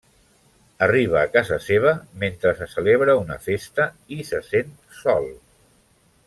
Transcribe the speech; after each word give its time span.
Arriba 0.85 1.19
a 1.23 1.27
casa 1.35 1.59
seva 1.65 1.91
mentre 2.23 2.53
se 2.61 2.69
celebra 2.71 3.17
una 3.25 3.37
festa 3.49 3.87
i 4.17 4.19
se 4.31 4.41
sent 4.49 4.75
sol. 5.05 5.31